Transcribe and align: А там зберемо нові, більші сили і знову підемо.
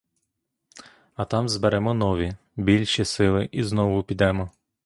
А 1.15 1.25
там 1.25 1.49
зберемо 1.49 1.93
нові, 1.93 2.33
більші 2.55 3.05
сили 3.05 3.49
і 3.51 3.63
знову 3.63 4.03
підемо. 4.03 4.49